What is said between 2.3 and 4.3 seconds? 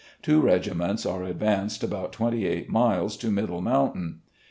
eight miles to Mid dle Mountain.